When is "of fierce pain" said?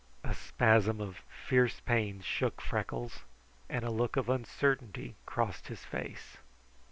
0.99-2.21